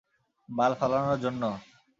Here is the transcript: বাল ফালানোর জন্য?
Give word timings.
বাল 0.49 0.71
ফালানোর 0.79 1.17
জন্য? 1.23 1.43